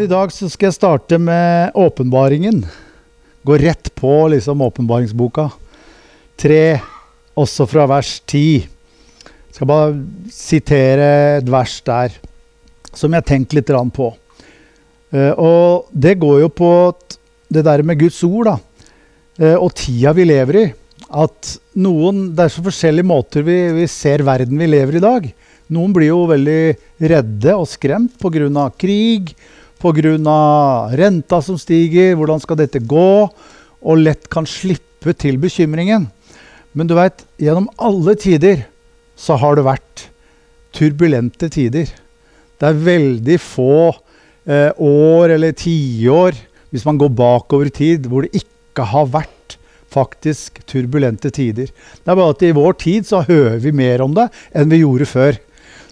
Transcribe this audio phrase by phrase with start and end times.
[0.00, 2.62] Men I dag så skal jeg starte med åpenbaringen.
[3.44, 5.44] Gå rett på liksom åpenbaringsboka.
[6.40, 6.80] Tre,
[7.36, 8.62] også fra vers ti.
[9.52, 9.98] Skal bare
[10.32, 11.10] sitere
[11.42, 12.16] et vers der
[12.96, 14.08] som jeg har tenkt litt på.
[15.12, 16.72] Uh, og det går jo på
[17.52, 18.56] det der med Guds ord, da.
[19.36, 20.66] Uh, og tida vi lever i.
[21.12, 25.08] At noen Det er så forskjellige måter vi, vi ser verden vi lever i i
[25.10, 25.30] dag.
[25.68, 26.60] Noen blir jo veldig
[27.04, 28.70] redde og skremt pga.
[28.80, 29.36] krig,
[29.80, 30.90] pga.
[30.94, 33.30] renta som stiger, hvordan skal dette gå?
[33.80, 36.10] Og lett kan slippe til bekymringen.
[36.72, 38.66] Men du veit, gjennom alle tider
[39.16, 40.06] så har det vært
[40.76, 41.88] turbulente tider.
[42.60, 43.90] Det er veldig få
[44.46, 46.36] eh, år eller tiår,
[46.70, 49.56] hvis man går bakover i tid, hvor det ikke har vært
[49.90, 51.70] faktisk turbulente tider.
[51.72, 54.84] Det er bare at i vår tid så hører vi mer om det enn vi
[54.84, 55.40] gjorde før.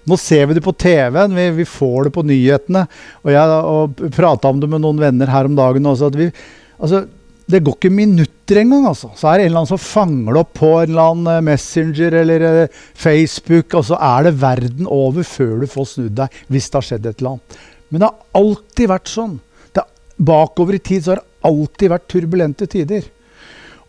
[0.08, 2.86] Nå ser vi det på TV-en, vi, vi, får det på nyhetene.
[3.24, 6.08] Og jeg prata om det med noen venner her om dagen også.
[6.08, 6.30] at vi,
[6.78, 7.04] altså,
[7.48, 8.86] det går ikke minutter engang.
[8.90, 9.10] Altså.
[9.16, 11.44] Så er det en eller annen som fanger det opp på en eller annen eh,
[11.48, 16.40] Messenger eller uh, Facebook, og så er det verden over før du får snudd deg,
[16.52, 17.60] hvis det har skjedd et eller annet.
[17.88, 19.38] Men det har alltid vært sånn.
[19.72, 19.86] Det,
[20.28, 23.08] bakover i tid så har det alltid vært turbulente tider.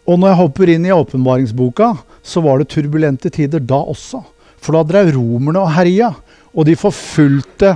[0.09, 1.92] Og når jeg hopper inn i åpenbaringsboka,
[2.23, 4.23] så var det turbulente tider da også.
[4.60, 6.12] For da drev romerne og herja.
[6.54, 7.76] Og de forfulgte,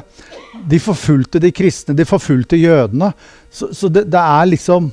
[0.69, 3.11] de forfulgte de kristne, de forfulgte jødene.
[3.51, 4.91] Så, så det, det er liksom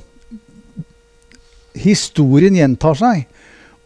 [1.77, 3.25] historien gjentar seg.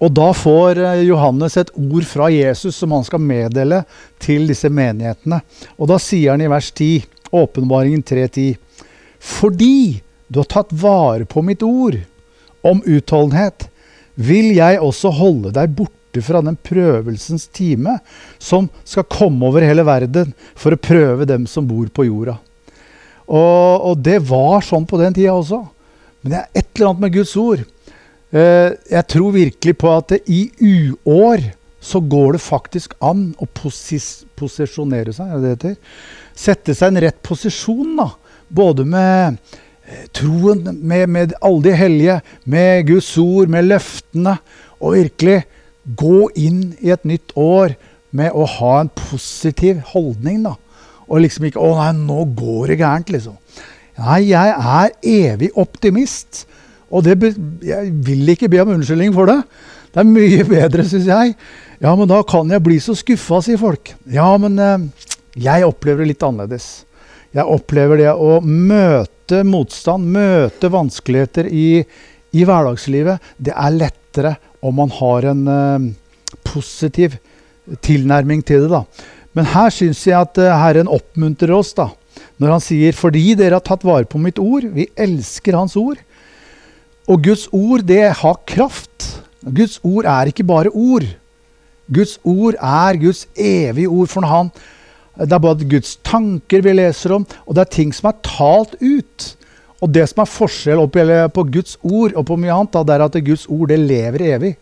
[0.04, 3.84] Og da får eh, Johannes et ord fra Jesus som han skal meddele
[4.22, 5.40] til disse menighetene.
[5.80, 8.58] Og da sier han i vers 10, åpenbaringen 3.10.:
[9.20, 11.98] Fordi du har tatt vare på mitt ord
[12.66, 13.70] om utholdenhet,
[14.16, 17.98] vil jeg også holde deg borte fra den prøvelsens time
[18.40, 22.38] som skal komme over hele verden for å prøve dem som bor på jorda.
[23.26, 25.64] Og, og det var sånn på den tida også.
[26.22, 27.66] Men det er et eller annet med Guds ord
[28.36, 31.52] Eh, jeg tror virkelig på at i uår
[31.86, 35.76] så går det faktisk an å posis posisjonere seg, er det det heter?
[36.36, 38.10] Sette seg i en rett posisjon, da.
[38.50, 39.38] Både med
[39.86, 44.36] eh, troen, med, med alle de hellige, med Guds ord, med løftene.
[44.82, 45.38] Og virkelig
[45.86, 47.76] gå inn i et nytt år
[48.16, 50.56] med å ha en positiv holdning, da.
[51.06, 53.38] Og liksom ikke 'Å nei, nå går det gærent', liksom.
[53.98, 56.46] Nei, jeg er evig optimist.
[56.92, 59.44] Og det, jeg vil ikke be om unnskyldning for det.
[59.94, 61.36] Det er mye bedre, syns jeg.
[61.82, 63.94] Ja, men da kan jeg bli så skuffa, sier folk.
[64.12, 64.88] Ja, men eh,
[65.36, 66.86] jeg opplever det litt annerledes.
[67.36, 71.84] Jeg opplever det å møte motstand, møte vanskeligheter i,
[72.32, 73.34] i hverdagslivet.
[73.38, 74.36] Det er lettere
[74.66, 75.92] om man har en eh,
[76.46, 77.18] positiv
[77.86, 78.72] tilnærming til det.
[78.74, 78.84] da.
[79.36, 81.90] Men her syns jeg at eh, Herren oppmuntrer oss da,
[82.40, 86.00] når han sier 'fordi dere har tatt vare på mitt ord', vi elsker Hans ord,
[87.08, 89.22] og Guds ord, det har kraft.
[89.46, 91.06] Guds ord er ikke bare ord.
[91.86, 94.10] Guds ord er Guds evige ord.
[94.10, 94.50] For han,
[95.20, 98.74] det er både Guds tanker vi leser om, og det er ting som er talt
[98.82, 99.36] ut.
[99.86, 103.18] Og det som er forskjell på Guds ord og på mye annet, det er at
[103.28, 104.56] Guds ord det lever evig.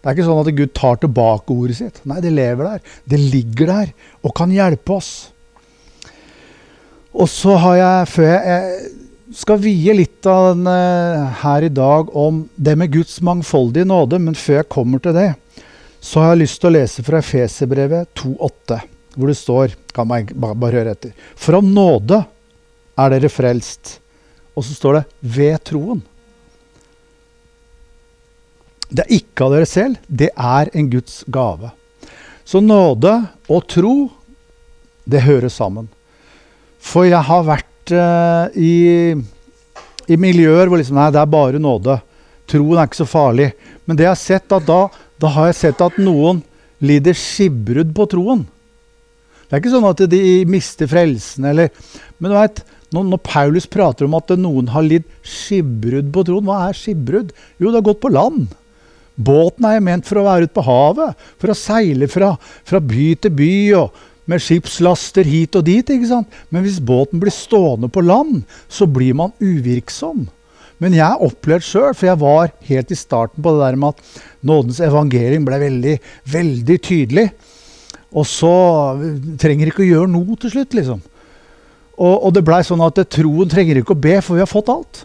[0.00, 2.00] Det er ikke sånn at Gud tar tilbake ordet sitt.
[2.08, 2.96] Nei, det lever der.
[3.08, 3.92] Det ligger der
[4.24, 5.12] og kan hjelpe oss.
[7.14, 8.90] Og så har jeg, før jeg,
[9.34, 10.68] skal vie litt av den
[11.40, 14.20] her i dag om det med Guds mangfoldige nåde.
[14.20, 15.30] Men før jeg kommer til det,
[16.04, 18.80] så har jeg lyst til å lese fra Efeserbrevet 2,8,
[19.16, 21.12] hvor det står Kan man bare høre etter.
[21.36, 22.24] For om nåde
[22.98, 24.00] er dere frelst.
[24.54, 26.02] Og så står det 'ved troen'.
[28.94, 31.70] Det er ikke av dere selv, det er en Guds gave.
[32.44, 34.10] Så nåde og tro,
[35.08, 35.88] det hører sammen.
[36.78, 39.16] For jeg har vært uh, i,
[40.06, 41.96] i, miljøer hvor liksom, nei, det er bare nåde.
[42.46, 43.52] Troen er ikke så farlig.
[43.84, 44.80] Men det jeg har sett at da,
[45.20, 46.42] da har jeg sett at noen
[46.84, 48.44] lider skipbrudd på troen.
[49.48, 51.72] Det er ikke sånn at de mister frelsen, eller
[52.18, 52.62] Men du vet,
[52.94, 57.34] når, når, Paulus prater om at noen har lidd skipbrudd på troen, hva er skipbrudd?
[57.58, 58.54] Jo, det har gått på land.
[59.14, 62.34] Båten er ment for å være ute på havet, for å seile fra,
[62.66, 63.54] fra by til by.
[63.82, 65.84] og med skipslaster hit og dit.
[65.84, 66.38] ikke sant?
[66.48, 70.26] Men hvis båten blir stående på land, så blir man uvirksom.
[70.82, 73.94] Men jeg har opplevd sjøl, for jeg var helt i starten på det der med
[73.94, 75.96] at nådens evangelium ble veldig,
[76.32, 77.28] veldig tydelig.
[78.14, 78.54] Og så
[79.40, 81.02] trenger ikke å gjøre noe til slutt, liksom.
[81.94, 84.72] Og, og det blei sånn at troen trenger ikke å be, for vi har fått
[84.72, 85.04] alt.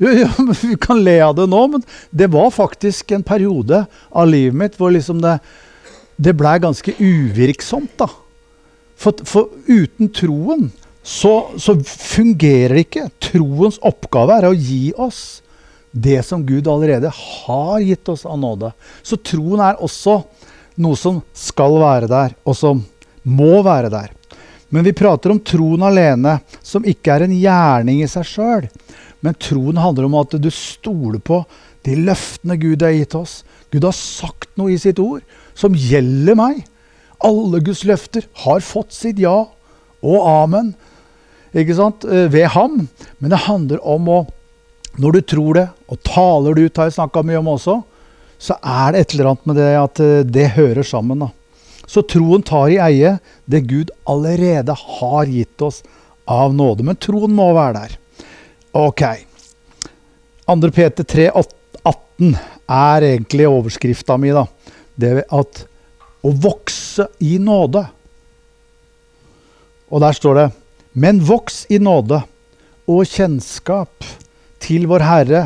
[0.00, 0.28] Jo, jo,
[0.62, 4.78] vi kan le av det nå, men det var faktisk en periode av livet mitt
[4.80, 5.38] hvor liksom det
[6.20, 8.08] det blei ganske uvirksomt, da.
[9.00, 10.66] For, for, uten troen
[11.00, 13.06] så, så fungerer det ikke.
[13.30, 15.40] Troens oppgave er å gi oss
[15.90, 18.74] det som Gud allerede har gitt oss av nåde.
[19.02, 20.20] Så troen er også
[20.80, 22.84] noe som skal være der, og som
[23.24, 24.12] må være der.
[24.70, 28.68] Men vi prater om troen alene, som ikke er en gjerning i seg sjøl.
[29.20, 31.42] Men troen handler om at du stoler på
[31.86, 33.40] de løftene Gud har gitt oss.
[33.70, 35.24] Gud har sagt noe i sitt ord
[35.58, 36.62] som gjelder meg.
[37.26, 39.42] Alle Guds løfter har fått sitt ja
[40.00, 40.72] og amen
[41.56, 42.04] ikke sant?
[42.06, 42.86] Eh, ved ham.
[43.18, 44.20] Men det handler om å
[44.98, 47.76] Når du tror det, og taler det ut, har jeg snakka mye om også,
[48.42, 51.22] så er det et eller annet med det at eh, det hører sammen.
[51.22, 51.28] da.
[51.90, 53.16] Så troen tar i eie
[53.50, 55.82] det Gud allerede har gitt oss
[56.30, 56.86] av nåde.
[56.86, 57.96] Men troen må være der.
[58.78, 59.02] Ok.
[60.46, 60.70] 2.
[60.74, 62.36] Peter 3, 18
[62.70, 64.30] er egentlig overskrifta mi.
[64.30, 64.46] da.
[64.94, 65.64] Det at
[66.22, 67.82] å vokse i nåde.
[69.90, 70.48] Og der står det
[70.92, 72.22] Men voks i nåde
[72.90, 74.06] og kjennskap
[74.62, 75.42] til vår Herre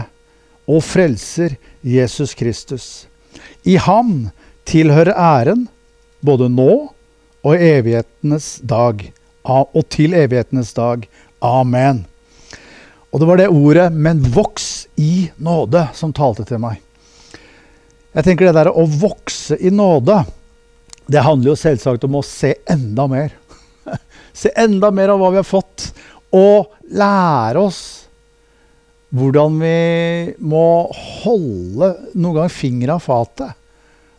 [0.65, 3.07] og Frelser Jesus Kristus.
[3.65, 4.31] I ham
[4.69, 5.67] tilhører æren
[6.25, 6.73] både nå
[7.45, 9.05] og evighetenes dag.
[9.45, 11.05] Og til evighetenes dag.
[11.45, 12.05] Amen.
[13.13, 16.81] Og det var det ordet 'men voks i nåde' som talte til meg.
[18.15, 20.25] Jeg tenker det der å vokse i nåde,
[21.07, 23.33] det handler jo selvsagt om å se enda mer.
[24.33, 25.93] se enda mer av hva vi har fått,
[26.33, 27.83] og lære oss
[29.15, 30.91] hvordan vi må
[31.23, 33.53] holde noen gang fingra av fatet.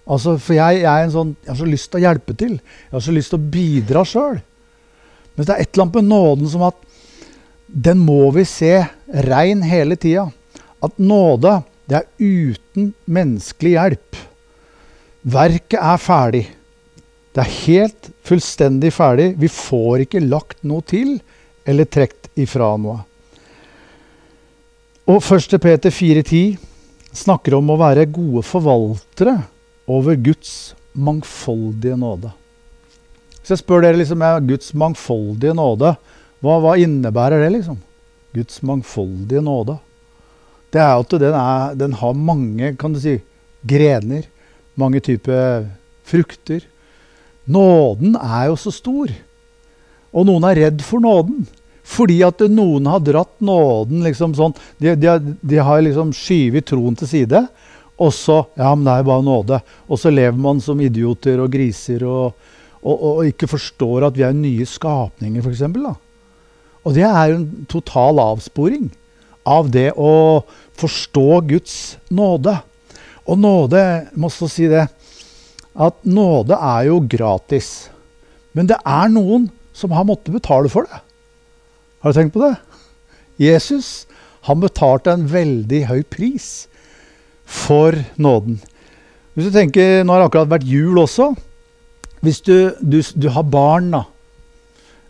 [0.06, 2.58] Altså, for jeg, jeg, sånn, jeg, har så lyst til å hjelpe til.
[2.60, 4.42] Jeg har så lyst til å bidra sjøl.
[5.36, 6.84] Men det er et eller annet med nåden som at
[7.88, 8.74] den må vi se
[9.26, 10.28] rein hele tida.
[10.86, 11.58] At nåde,
[11.90, 14.22] det er uten menneskelig hjelp.
[15.36, 16.44] Verket er ferdig.
[17.36, 19.32] Det er helt fullstendig ferdig.
[19.42, 21.18] Vi får ikke lagt noe til
[21.66, 23.02] eller trukket ifra noe.
[25.10, 25.58] Og 1.
[25.62, 26.56] Peter 4,10
[27.16, 29.36] snakker om å være gode forvaltere
[29.88, 32.32] over Guds mangfoldige nåde.
[33.44, 35.96] Så jeg spør dere liksom, Guds mangfoldige nåde,
[36.42, 37.52] hva, hva, innebærer det?
[37.60, 37.78] liksom?
[38.36, 39.78] Guds mangfoldige nåde.
[40.74, 43.20] Det er at den, er, den har mange kan du si,
[43.66, 44.26] grener.
[44.76, 45.70] Mange typer
[46.04, 46.66] frukter.
[47.48, 49.14] Nåden er jo så stor.
[50.12, 51.46] Og noen er redd for nåden.
[51.86, 56.98] Fordi at noen har dratt nåden liksom sånn De, de, de har liksom skyvet troen
[56.98, 57.46] til side.
[58.02, 59.62] Og så Ja, men det er jo bare nåde.
[59.88, 62.36] Og så lever man som idioter og griser og,
[62.84, 65.64] og, og ikke forstår at vi er nye skapninger, f.eks.
[66.86, 68.92] Og det er jo en total avsporing
[69.46, 70.44] av det å
[70.78, 71.76] forstå Guds
[72.14, 72.58] nåde.
[73.26, 74.86] Og nåde, jeg må også si det,
[75.76, 77.90] at nåde er jo gratis.
[78.56, 81.02] Men det er noen som har måttet betale for det.
[82.04, 82.56] Har du tenkt på det?
[83.42, 84.06] Jesus
[84.46, 86.68] han betalte en veldig høy pris
[87.46, 88.60] for nåden.
[89.36, 91.34] Hvis du tenker, Nå har det akkurat vært jul også.
[92.26, 94.06] Hvis du, du, du har barn, da,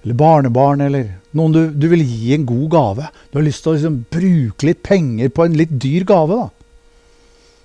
[0.04, 3.72] eller barnebarn, eller noen du, du, vil gi en god gave Du har lyst til
[3.72, 6.38] å liksom bruke litt penger på en litt dyr gave.
[6.44, 6.50] da.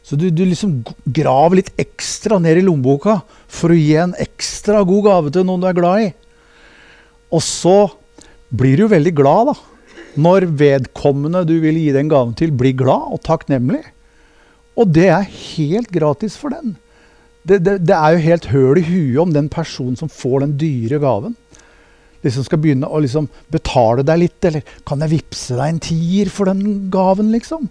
[0.06, 3.20] Så du, du liksom graver litt ekstra ned i lommeboka
[3.50, 6.09] for å gi en ekstra god gave til noen du er glad i.
[7.30, 7.78] Og så
[8.50, 9.56] blir du veldig glad da,
[10.21, 13.85] når vedkommende du vil gi den gaven til, blir glad og takknemlig.
[14.80, 16.75] Og det er helt gratis for den.
[17.44, 20.56] Det, det, det er jo helt høl i huet om den personen som får den
[20.60, 21.37] dyre gaven.
[22.25, 26.32] Liksom skal begynne å liksom betale deg litt, eller kan jeg vippse deg en tier
[26.32, 27.68] for den gaven, liksom?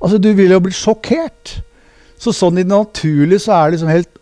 [0.00, 1.58] Altså, Du vil jo bli sjokkert.
[2.20, 4.20] Så sånn i det naturlige så er det liksom helt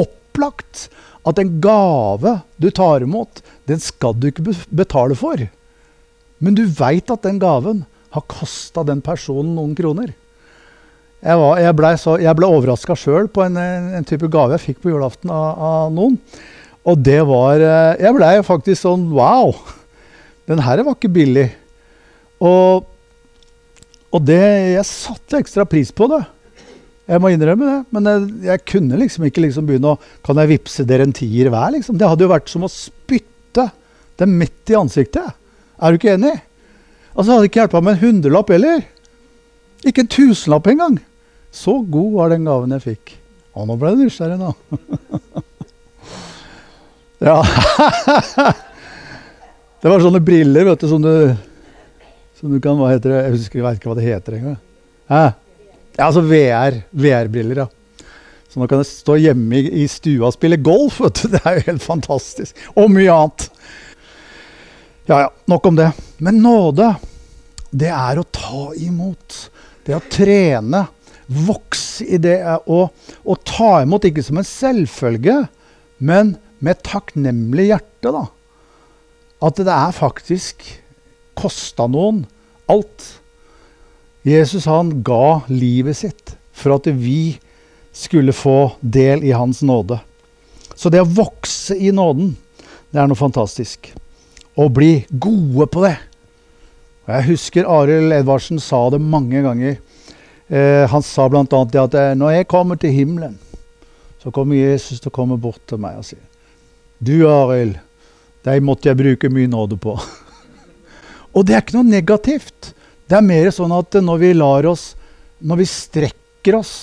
[0.00, 0.88] opplagt
[1.28, 5.40] at en gave du tar imot, den skal du ikke betale for.
[6.40, 7.84] Men du veit at den gaven
[8.16, 10.12] har kosta den personen noen kroner.
[11.20, 14.94] Jeg, jeg ble, så, ble overraska sjøl på en, en, type gave jeg fikk på
[14.94, 16.16] julaften av, av noen.
[16.88, 19.52] Og det var eh, Jeg blei faktisk sånn Wow!
[20.48, 21.50] Den her var ikke billig.
[22.40, 22.86] Og,
[24.08, 24.40] og det
[24.78, 26.22] Jeg satte ekstra pris på det.
[27.10, 27.80] Jeg må innrømme det.
[27.92, 31.52] Men jeg, jeg kunne liksom ikke liksom begynne å Kan jeg vippse dere en tier
[31.52, 31.74] hver?
[31.76, 32.00] Liksom?
[32.00, 33.68] Det hadde jo vært som å spytte
[34.20, 35.36] dem midt i ansiktet.
[35.80, 36.32] Er du ikke enig?
[37.12, 38.82] Altså, det hadde ikke hjelpa med en hundrelapp heller.
[39.84, 40.98] Ikke en tusenlapp engang.
[41.50, 43.14] Så god var den gaven jeg fikk.
[43.58, 44.50] Og nå ble jeg nysgjerrig, nå.
[47.28, 47.36] ja.
[49.82, 51.12] det var sånne briller vet du, som du,
[52.38, 53.20] som du kan Hva heter det?
[53.26, 54.58] Jeg husker, jeg vet ikke hva det heter engang.
[55.10, 56.82] Ja, altså VR.
[56.90, 57.68] VR-briller, ja.
[58.50, 60.98] Så nå kan jeg stå hjemme i, i stua og spille golf.
[61.04, 61.28] Vet du.
[61.34, 62.58] Det er jo helt fantastisk.
[62.74, 63.46] Og mye annet.
[65.10, 65.90] Ja, ja, nok om det.
[66.22, 66.92] Men nåde,
[67.70, 69.38] det er å ta imot.
[69.86, 70.84] Det å trene,
[71.30, 75.36] vokse i det å, og ta imot, ikke som en selvfølge,
[76.02, 78.26] men med takknemlig hjerte, da.
[79.40, 80.66] At det er faktisk
[81.38, 82.24] kosta noen
[82.70, 83.06] alt.
[84.26, 87.38] Jesus han ga livet sitt for at vi
[87.96, 89.98] skulle få del i hans nåde.
[90.76, 92.34] Så det å vokse i nåden,
[92.92, 93.90] det er noe fantastisk.
[94.60, 95.96] Å bli gode på det.
[97.06, 99.78] Og jeg husker Arild Edvardsen sa det mange ganger.
[100.50, 101.44] Eh, han sa bl.a.
[101.46, 103.36] det at eh, når jeg kommer til himmelen,
[104.18, 106.18] så kommer Jesus til å komme bort til meg og si
[106.98, 107.78] Du, Arild,
[108.44, 109.94] deg måtte jeg bruke mye nåde på.
[111.34, 112.72] og det er ikke noe negativt.
[113.06, 114.92] Det er mer sånn at når vi lar oss
[115.40, 116.74] Når vi strekker oss,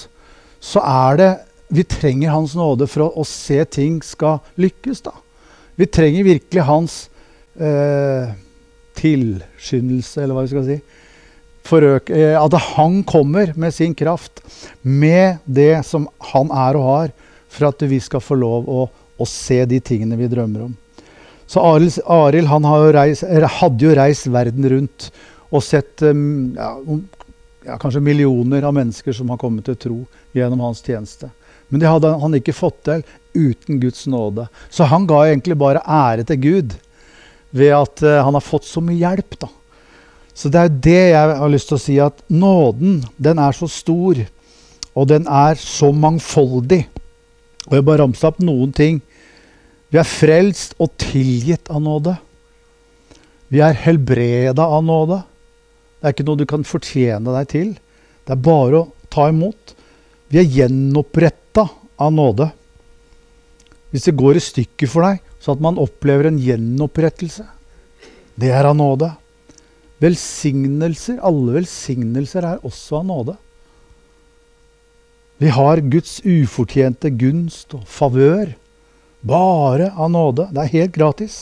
[0.60, 1.30] så er det
[1.70, 5.14] Vi trenger Hans nåde for å, å se ting skal lykkes, da.
[5.78, 6.96] Vi trenger virkelig Hans
[7.60, 8.32] eh,
[8.98, 10.78] tilskyndelse, eller hva vi skal si.
[11.68, 14.42] Forøk, eh, at han kommer med sin kraft,
[14.82, 17.16] med det som han er og har,
[17.52, 18.86] for at vi skal få lov å,
[19.18, 20.76] å se de tingene vi drømmer om.
[21.48, 25.10] Så Arild hadde jo reist verden rundt
[25.48, 26.74] og sett um, ja,
[27.64, 30.00] ja, kanskje millioner av mennesker som har kommet til tro
[30.36, 31.30] gjennom hans tjeneste.
[31.72, 34.48] Men det hadde han ikke fått til uten Guds nåde.
[34.70, 36.76] Så han ga egentlig bare ære til Gud
[37.56, 39.40] ved at uh, han har fått så mye hjelp.
[39.40, 39.52] da.
[40.38, 43.70] Så det er det jeg har lyst til å si, at nåden den er så
[43.72, 44.20] stor,
[44.94, 46.84] og den er så mangfoldig.
[47.68, 49.02] Og jeg bare ramser opp noen ting
[49.88, 52.18] vi er frelst og tilgitt av nåde.
[53.48, 55.22] Vi er helbreda av nåde.
[55.98, 57.70] Det er ikke noe du kan fortjene deg til.
[58.28, 59.76] Det er bare å ta imot.
[60.28, 61.64] Vi er gjenoppretta
[62.04, 62.50] av nåde.
[63.94, 67.46] Hvis det går i stykker for deg, så at man opplever en gjenopprettelse,
[68.38, 69.14] det er av nåde.
[70.04, 73.38] Velsignelser, alle velsignelser er også av nåde.
[75.42, 78.56] Vi har Guds ufortjente gunst og favør
[79.28, 80.48] bare av nåde.
[80.54, 81.38] Det er helt gratis.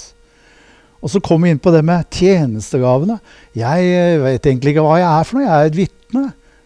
[1.04, 3.20] Og så kom vi inn på det med tjenestegavene.
[3.56, 5.46] Jeg eh, vet egentlig ikke hva jeg er for noe.
[5.46, 6.26] Jeg er et vitne.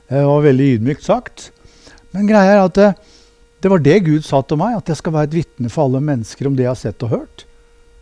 [0.10, 1.50] Det var veldig ydmykt sagt.
[2.16, 2.90] Men greia er at det,
[3.62, 6.02] det, var det Gud sa til meg, at jeg skal være et vitne for alle
[6.02, 7.46] mennesker om det jeg har sett og hørt.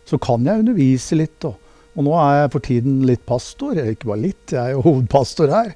[0.08, 1.36] Så kan jeg undervise litt.
[1.48, 1.58] Og,
[1.98, 3.78] og nå er jeg for tiden litt pastor.
[3.82, 5.72] Ikke bare litt, jeg er jo hovedpastor her.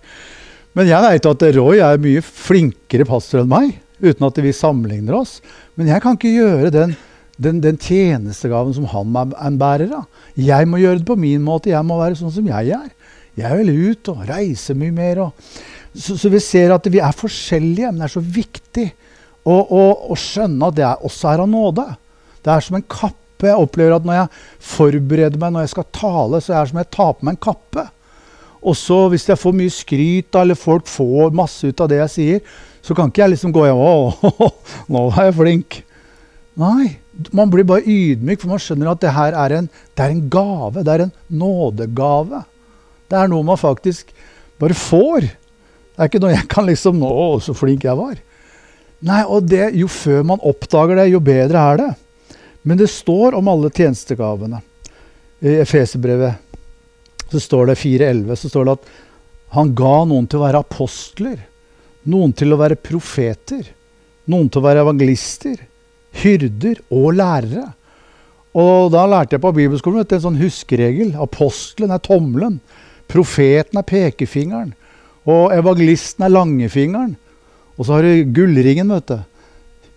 [0.79, 5.19] Men jeg vet at Roy er mye flinkere pastor enn meg, uten at vi sammenligner
[5.19, 5.41] oss.
[5.76, 6.95] Men jeg kan ikke gjøre den
[7.43, 10.09] den, den tjenestegaven som han er bærer av.
[10.38, 11.73] Jeg må gjøre det på min måte.
[11.73, 12.91] Jeg må være sånn som jeg er.
[13.38, 15.23] Jeg vil ut og reise mye mer.
[15.95, 18.87] Så, så, vi ser at vi er forskjellige, men det er så viktig
[19.43, 21.88] å, å, å skjønne at det er, også er av nåde.
[22.45, 23.19] Det er som en kappe.
[23.51, 26.83] Jeg opplever at når jeg forbereder meg når jeg skal tale, så er det som
[26.83, 27.87] jeg tar på meg en kappe.
[28.63, 32.15] Og så hvis jeg får mye skryt, eller folk får masse ut av det jeg
[32.17, 34.53] sier, så kan ikke jeg liksom gå hjem og
[34.93, 35.83] nå er jeg flink.
[36.63, 36.97] Nei,
[37.33, 40.27] man blir bare ydmyk, for man skjønner at det her er en, det er en
[40.33, 40.83] gave.
[40.83, 42.43] Det er en nådegave.
[43.11, 44.13] Det er noe man faktisk
[44.61, 45.31] bare får.
[45.93, 48.15] Det er ikke noe jeg kan liksom Å, så flink jeg var.
[49.03, 51.91] Nei, og det, Jo før man oppdager det, jo bedre er det.
[52.62, 54.61] Men det står om alle tjenestegavene.
[55.42, 58.90] I Efeserbrevet så står det 4.11 så står det at
[59.57, 61.38] han ga noen til å være apostler,
[62.09, 63.66] noen til å være profeter,
[64.31, 65.59] noen til å være evangelister
[66.12, 67.71] hyrder og lærere.
[68.52, 71.14] Og da lærte jeg på bibelskolen vet, en sånn huskeregel.
[71.21, 72.59] Apostelen er tommelen.
[73.11, 74.75] Profeten er pekefingeren.
[75.28, 77.14] Og evangelisten er langefingeren.
[77.78, 79.21] Og så har du gullringen, vet du.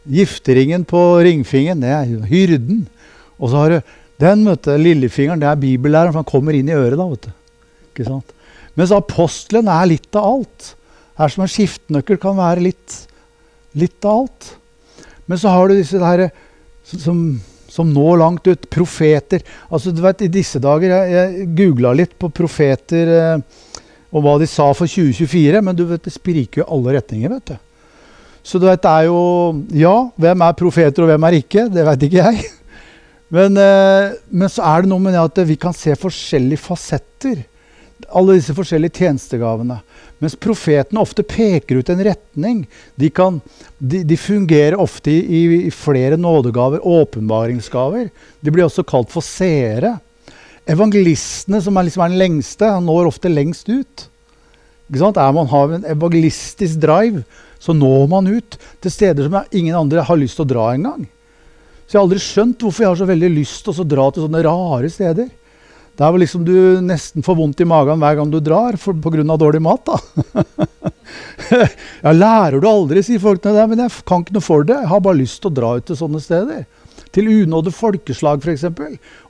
[0.05, 2.85] Gifteringen på ringfingeren, det er hyrden.
[3.39, 6.69] Og så har du den, vet du, lillefingeren, det er bibellæreren, for han kommer inn
[6.71, 7.33] i øret da, vet du.
[7.91, 8.35] Ikke sant?
[8.75, 10.69] Mens apostelen er litt av alt.
[11.19, 12.95] Her som en skiftenøkkel kan være litt,
[13.79, 14.49] litt av alt.
[15.25, 16.27] Men så har du disse der
[16.85, 17.21] som,
[17.71, 18.67] som når langt ut.
[18.71, 19.43] Profeter.
[19.71, 23.63] Altså, du vet, I disse dager Jeg, jeg googla litt på profeter eh,
[24.15, 27.33] og hva de sa for 2024, men du vet, det spriker jo alle retninger.
[27.35, 27.64] vet du.
[28.45, 29.21] Så du vet, det er jo
[29.73, 31.65] Ja, hvem er profeter, og hvem er ikke?
[31.73, 32.45] Det vet ikke jeg.
[33.35, 37.41] Men, eh, men så er det noe med det at vi kan se forskjellige fasetter.
[38.13, 39.79] Alle disse forskjellige tjenestegavene.
[40.23, 42.61] Mens profetene ofte peker ut en retning.
[43.01, 43.41] De, kan,
[43.81, 48.11] de, de fungerer ofte i, i, flere nådegaver, åpenbaringsgaver.
[48.39, 49.97] De blir også kalt for seere.
[50.69, 54.07] Evangelistene, som er, liksom er den lengste, når ofte lengst ut.
[54.93, 57.25] Er man har en evangelistisk drive,
[57.65, 61.07] så når man ut til steder som ingen andre har lyst til å dra engang.
[61.85, 64.25] Så jeg har aldri skjønt hvorfor jeg har så veldig lyst til å dra til
[64.25, 65.27] sånne rare steder.
[65.95, 69.37] Der hvor liksom du nesten får vondt i magen hver gang du drar pga.
[69.39, 69.85] dårlig mat.
[69.85, 70.85] da.
[72.03, 73.41] ja, lærer du aldri, sier folk.
[73.41, 74.75] Det, men jeg kan ikke noe for det.
[74.81, 76.65] Jeg har bare lyst til å dra ut til sånne steder.
[77.15, 78.67] Til unådde folkeslag, f.eks.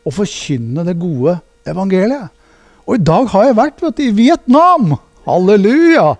[0.03, 1.37] Og forkynne det gode
[1.69, 2.33] evangeliet.
[2.85, 4.95] Og i dag har jeg vært du, i Vietnam!
[5.25, 6.15] Halleluja!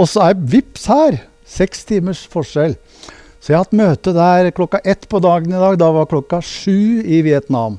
[0.00, 1.18] Og så er vips her.
[1.44, 2.76] Seks timers forskjell.
[3.40, 5.76] Så jeg har hatt møte der klokka ett på dagen i dag.
[5.80, 7.78] Da var klokka sju i Vietnam.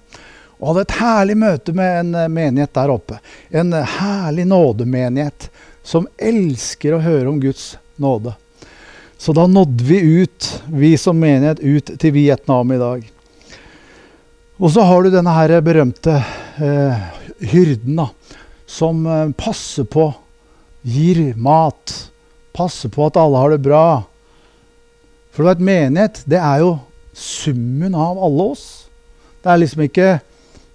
[0.60, 3.18] Og hadde et herlig møte med en eh, menighet der oppe.
[3.50, 5.50] En eh, herlig nådemenighet
[5.82, 8.36] som elsker å høre om Guds nåde.
[9.18, 13.04] Så da nådde vi ut, vi som menighet, ut til Vietnam i dag.
[14.62, 16.20] Og så har du denne her berømte
[16.62, 17.04] eh,
[17.54, 18.08] hyrden, da,
[18.70, 20.08] som eh, passer på,
[20.86, 22.11] gir mat,
[22.56, 23.86] passer på at alle har det bra.
[25.32, 26.76] For du vet, menighet, det er jo
[27.16, 28.66] summen av alle oss.
[29.42, 30.10] Det er liksom ikke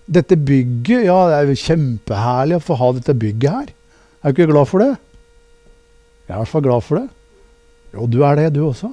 [0.06, 3.68] dette bygget Ja, det er jo kjempeherlig å få ha dette bygget her.
[4.22, 4.94] Er du ikke glad for det?
[6.26, 7.06] Jeg er i hvert fall glad for det.
[7.94, 8.90] Jo, du er det, du også.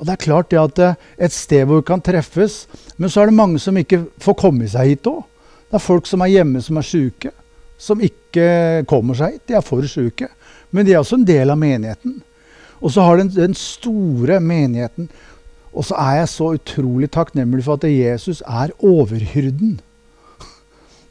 [0.00, 2.62] Og det er klart det at eh, et sted hvor vi kan treffes
[2.96, 5.20] Men så er det mange som ikke får komme seg hit òg.
[5.68, 7.30] Det er folk som er hjemme som er syke,
[7.78, 9.44] som ikke kommer seg hit.
[9.46, 10.26] De er for syke.
[10.70, 12.20] Men de er også en del av menigheten.
[12.80, 15.10] Og så har den, den store menigheten.
[15.70, 19.78] Og så er jeg så utrolig takknemlig for at Jesus er overhyrden.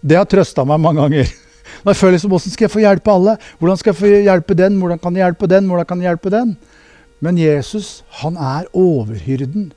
[0.01, 1.31] Det har trøsta meg mange ganger.
[1.83, 3.35] Når jeg føler liksom, Hvordan skal jeg få hjelpe alle?
[3.59, 4.79] Hvordan skal jeg få hjelpe den?
[4.79, 5.67] Hvordan kan jeg hjelpe den?
[5.67, 6.55] Hvordan kan jeg hjelpe den?
[7.19, 9.71] Men Jesus, han er overhyrden.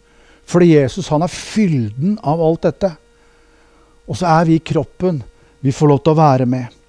[0.46, 2.92] Fordi Jesus, han er fylden av alt dette.
[4.08, 5.22] Og så er vi kroppen.
[5.62, 6.81] Vi får lov til å være med.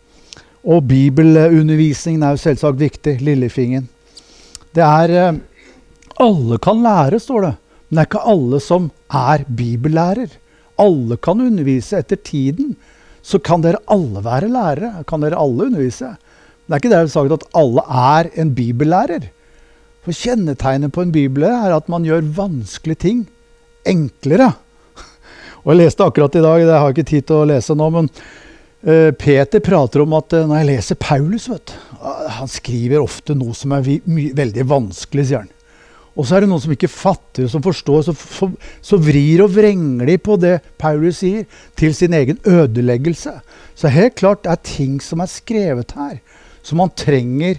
[0.63, 3.17] Og bibelundervisningen er jo selvsagt viktig.
[3.23, 3.89] Lillefingen.
[4.73, 5.41] Det er eh,
[6.23, 7.53] Alle kan lære, står det.
[7.89, 10.35] Men det er ikke alle som er bibellærer.
[10.79, 12.75] Alle kan undervise etter tiden
[13.23, 15.03] så kan dere alle være lærere.
[15.07, 16.15] Kan dere alle undervise.
[16.63, 19.29] Det er ikke det sagt at alle er en bibellærer.
[20.03, 23.21] For kjennetegnet på en bibellærer er at man gjør vanskelige ting
[23.87, 24.51] enklere.
[25.63, 27.89] Og Jeg leste akkurat i dag, det har jeg ikke tid til å lese nå,
[27.93, 28.09] men
[28.83, 33.55] Peter prater om at uh, når jeg leser Paulus vet, uh, Han skriver ofte noe
[33.55, 33.85] som er
[34.35, 35.51] veldig vanskelig, sier han.
[36.13, 38.03] Og så er det noen som ikke fatter, som forstår.
[38.05, 38.53] Så, for,
[38.85, 41.47] så vrir og vrenger de på det Paulus sier,
[41.79, 43.33] til sin egen ødeleggelse.
[43.73, 46.19] Så helt klart det er ting som er skrevet her,
[46.61, 47.57] som man trenger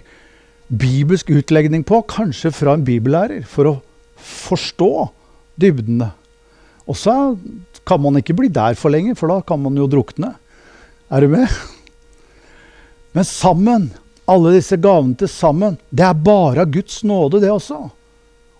[0.71, 3.75] bibelsk utlegning på, kanskje fra en bibellærer, for å
[4.15, 4.93] forstå
[5.61, 6.13] dybdene.
[6.87, 7.35] Og så
[7.85, 10.31] kan man ikke bli der for lenge, for da kan man jo drukne.
[11.09, 11.49] Er du med?
[13.15, 13.91] Men sammen,
[14.25, 17.77] alle disse gavene til sammen, det er bare av Guds nåde, det også.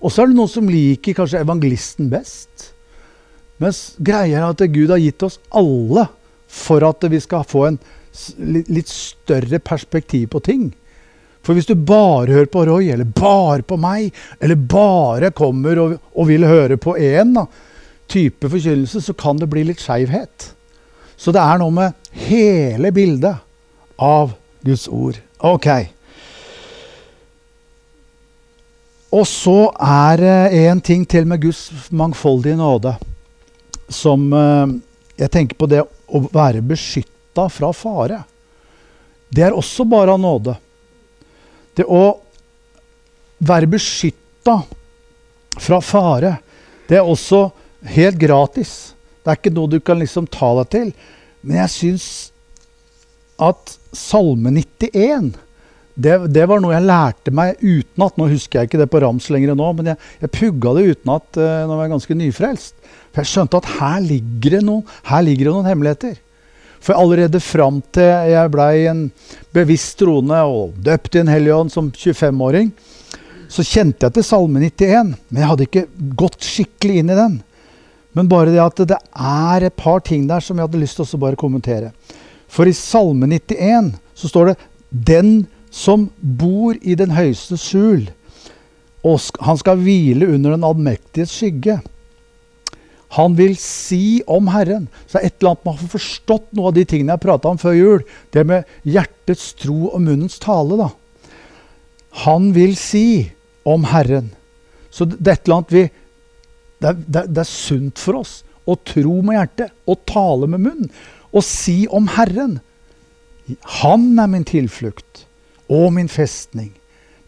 [0.06, 2.70] Og så er det noen som liker kanskje evangelisten best.
[3.62, 6.06] Mens greia er at Gud har gitt oss alle
[6.52, 7.80] for at vi skal få en
[8.46, 10.66] litt større perspektiv på ting.
[11.46, 15.98] For hvis du bare hører på Roy, eller bare på meg, eller bare kommer og,
[16.16, 17.36] og vil høre på én
[18.10, 20.55] type forkynnelse, så kan det bli litt skeivhet.
[21.18, 23.42] Så det er noe med hele bildet
[24.02, 24.34] av
[24.66, 25.20] Guds ord.
[25.40, 25.68] Ok.
[29.16, 32.96] Og så er det en ting til med Guds mangfoldige nåde
[33.90, 34.76] som eh,
[35.16, 38.18] Jeg tenker på det å være beskytta fra fare.
[39.32, 40.56] Det er også bare av nåde.
[41.76, 42.18] Det å
[43.40, 44.58] være beskytta
[45.56, 46.34] fra fare,
[46.90, 47.46] det er også
[47.96, 48.95] helt gratis.
[49.26, 50.92] Det er ikke noe du kan liksom ta deg til.
[51.42, 52.08] Men jeg syns
[53.42, 55.34] at Salme 91
[55.96, 58.18] det, det, var noe jeg lærte meg utenat.
[58.20, 61.40] Nå husker jeg ikke det på rams lenger nå, men jeg, jeg pugga det utenat
[61.40, 62.76] uh, når jeg var ganske nyfrelst.
[63.16, 66.18] For jeg skjønte at her ligger det noen, her ligger det noen hemmeligheter.
[66.84, 69.08] For allerede fram til jeg blei en
[69.56, 72.70] bevisst troende og døpt i en hellig ånd som 25-åring,
[73.50, 75.88] så kjente jeg til Salme 91, men jeg hadde ikke
[76.20, 77.40] gått skikkelig inn i den.
[78.16, 81.18] Men bare det at det er et par ting der som jeg hadde lyst til
[81.18, 81.92] å bare kommentere.
[82.48, 84.58] For i Salme 91 så står det
[84.92, 88.08] 'Den som bor i den høyeste skjul,
[89.04, 91.82] og han skal hvile under den allmektiges skygge.
[93.16, 94.88] Han vil si om Herren.
[95.06, 97.52] Så det er et eller annet man har forstått noe av de tingene jeg prata
[97.52, 98.02] om før jul.
[98.34, 100.78] Det med hjertets tro og munnens tale.
[100.80, 100.90] da.
[102.26, 103.32] Han vil si
[103.66, 104.32] om Herren.
[104.90, 105.86] Så det er et eller annet vi
[106.82, 110.64] det er, det, det er sunt for oss å tro med hjertet og tale med
[110.66, 110.90] munn.
[111.36, 112.60] Og si om Herren.
[113.82, 115.26] Han er min tilflukt
[115.70, 116.72] og min festning.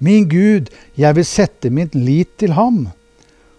[0.02, 2.88] Min Gud, jeg vil sette mitt lit til ham.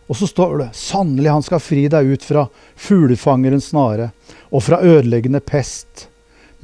[0.08, 2.46] Og så står det sannelig han skal fri deg ut fra
[2.80, 4.10] fuglefangerens snare
[4.48, 6.06] og fra ødeleggende pest.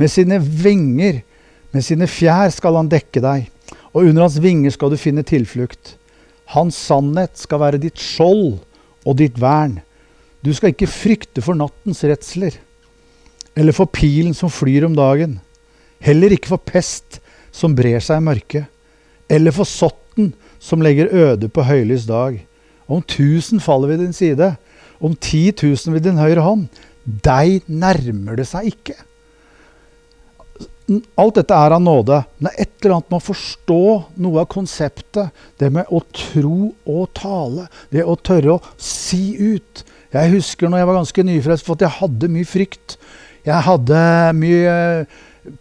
[0.00, 1.20] Med sine vinger,
[1.74, 3.50] med sine fjær skal han dekke deg,
[3.92, 5.96] og under hans vinger skal du finne tilflukt.
[6.54, 8.62] Hans sannhet skal være ditt skjold
[9.04, 9.78] og ditt vern.
[10.44, 12.56] Du skal ikke frykte for nattens redsler,
[13.56, 15.38] eller for pilen som flyr om dagen.
[16.04, 17.20] Heller ikke for pest
[17.54, 18.66] som brer seg i mørket,
[19.30, 22.42] eller for sotten som legger øde på høylys dag.
[22.90, 24.54] Om tusen faller ved din side,
[25.00, 26.68] om ti tusen ved din høyre hånd.
[27.04, 28.96] Deg nærmer det seg ikke.
[31.16, 32.20] Alt dette er av nåde.
[32.36, 33.82] Men det er et eller annet med å forstå
[34.24, 35.44] noe av konseptet.
[35.60, 37.68] Det med å tro og tale.
[37.94, 39.84] Det å tørre å si ut.
[40.14, 42.98] Jeg husker når jeg var ganske nyfrelst, for at jeg hadde mye frykt.
[43.44, 44.02] Jeg hadde
[44.38, 44.76] mye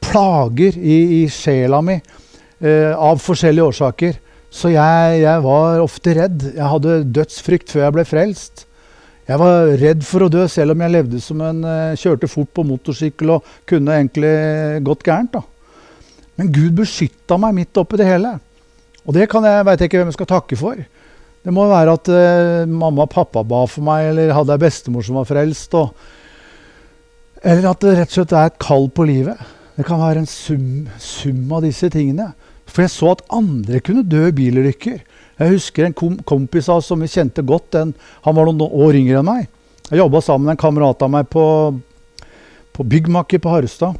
[0.03, 4.19] plager i, i sjela mi eh, av forskjellige årsaker.
[4.53, 6.45] Så jeg, jeg, var ofte redd.
[6.53, 8.67] Jeg hadde dødsfrykt før jeg ble frelst.
[9.23, 12.49] Jeg var redd for å dø, selv om jeg levde som en uh, kjørte fort
[12.51, 14.33] på motorsykkel og kunne egentlig
[14.83, 15.37] gått gærent.
[15.37, 15.43] da.
[16.39, 18.35] Men Gud beskytta meg midt oppi det hele.
[19.07, 20.83] Og det kan jeg, vet jeg ikke hvem jeg skal takke for.
[21.43, 25.07] Det må være at uh, mamma og pappa ba for meg, eller hadde ei bestemor
[25.07, 25.75] som var frelst.
[25.79, 25.95] Og,
[27.43, 29.39] eller at det rett og slett er et kall på livet.
[29.77, 32.33] Det kan være en sum, sum av disse tingene.
[32.67, 34.99] For jeg så at andre kunne dø i bilulykker.
[35.39, 37.75] Jeg husker en kom kompis av oss som vi kjente godt.
[37.79, 37.93] En,
[38.25, 39.47] han var noen år yngre enn meg.
[39.89, 41.45] Jeg jobba sammen med en kamerat av meg på,
[42.73, 43.97] på byggmakker på Harstad.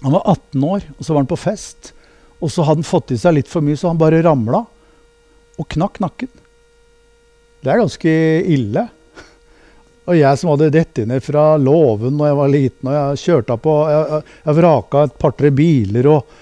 [0.00, 1.92] Han var 18 år, og så var han på fest.
[2.40, 4.62] Og så hadde han fått i seg litt for mye, så han bare ramla
[5.60, 6.30] og knakk nakken.
[7.60, 8.14] Det er ganske
[8.48, 8.86] ille.
[10.08, 13.58] Og jeg som hadde dette ned fra låven da jeg var liten, og jeg kjørte
[13.62, 16.38] på Jeg, jeg vraka et par-tre biler og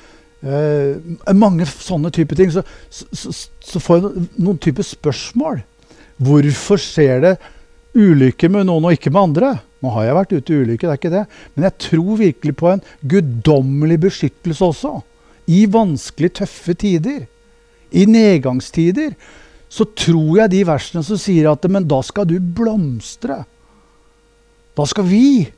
[1.34, 2.52] mange sånne type ting.
[2.54, 5.62] Så, så, så, får jeg noen type spørsmål.
[6.18, 7.32] Hvorfor skjer det
[7.98, 9.56] ulykker med noen og ikke med andre?
[9.82, 11.24] Nå har jeg vært ute i ulykker, det er ikke det.
[11.54, 14.94] Men jeg tror virkelig på en guddommelig beskyttelse også.
[15.48, 17.22] I vanskelig, tøffe tider.
[17.94, 19.14] I nedgangstider.
[19.68, 23.42] Så tror jeg de versene som sier at men da skal du blomstre.
[24.78, 25.48] Da skal vi,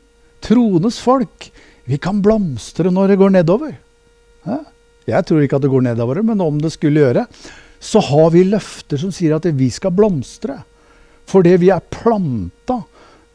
[0.41, 1.51] troendes folk,
[1.85, 3.75] vi kan blomstre når det går nedover.
[4.47, 7.27] Jeg tror ikke at det går nedover, men om det skulle gjøre,
[7.81, 10.59] så har vi løfter som sier at vi skal blomstre.
[11.31, 12.81] Fordi vi er planta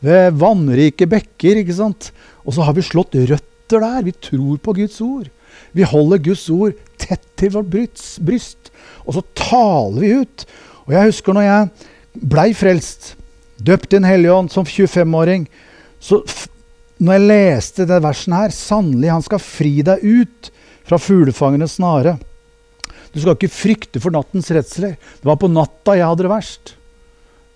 [0.06, 1.62] ved vannrike bekker.
[1.62, 2.12] ikke sant?
[2.46, 4.06] Og så har vi slått røtter der.
[4.06, 5.32] Vi tror på Guds ord.
[5.76, 8.72] Vi holder Guds ord tett til vårt bryst.
[9.06, 10.46] Og så taler vi ut.
[10.86, 11.70] Og jeg husker når jeg
[12.36, 13.16] blei frelst,
[13.58, 15.48] døpt i Den hellige ånd som 25-åring,
[16.00, 16.22] så
[17.00, 20.52] når jeg leste det versen her Sannelig, han skal fri deg ut
[20.86, 22.18] fra fuglefangernes snare.
[23.14, 24.98] Du skal ikke frykte for nattens redsler.
[25.00, 26.76] Det var på natta jeg hadde det verst.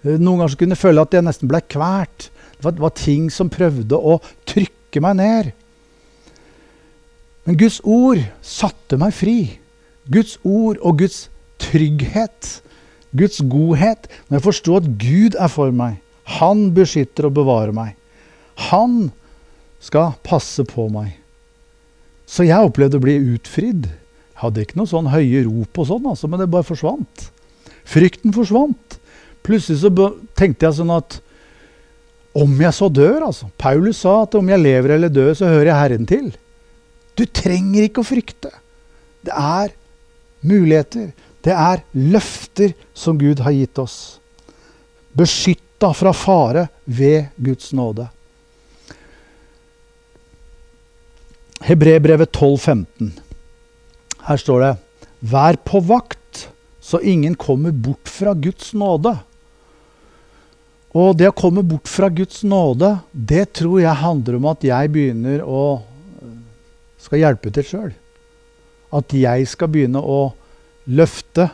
[0.05, 2.29] Eh, noen ganger kunne jeg føle at jeg nesten ble kvært.
[2.57, 4.17] Det var, det var ting som prøvde å
[4.49, 5.51] trykke meg ned.
[7.45, 9.37] Men Guds ord satte meg fri.
[10.09, 11.27] Guds ord og Guds
[11.61, 12.59] trygghet,
[13.13, 15.99] Guds godhet, når jeg forsto at Gud er for meg.
[16.39, 17.95] Han beskytter og bevarer meg.
[18.69, 19.09] Han
[19.83, 21.18] skal passe på meg.
[22.29, 23.87] Så jeg opplevde å bli utfridd.
[23.89, 27.25] Jeg hadde ikke noe sånn høye rop og sånn, altså, men det bare forsvant.
[27.89, 28.99] Frykten forsvant.
[29.45, 29.89] Plutselig så
[30.37, 31.17] tenkte jeg sånn at
[32.37, 33.49] om jeg så dør, altså.
[33.57, 36.29] Paulus sa at om jeg lever eller dør, så hører jeg Herren til.
[37.17, 38.51] Du trenger ikke å frykte.
[39.25, 39.73] Det er
[40.45, 41.09] muligheter.
[41.43, 44.19] Det er løfter som Gud har gitt oss.
[45.17, 48.05] Beskytta fra fare ved Guds nåde.
[51.65, 53.11] Hebrebrevet 12,15.
[54.27, 54.75] Her står det
[55.19, 56.47] Vær på vakt,
[56.79, 59.17] så ingen kommer bort fra Guds nåde.
[60.95, 64.91] Og det å komme bort fra Guds nåde, det tror jeg handler om at jeg
[64.93, 65.63] begynner å
[66.99, 67.91] skal hjelpe til sjøl.
[68.95, 70.31] At jeg skal begynne å
[70.89, 71.49] løfte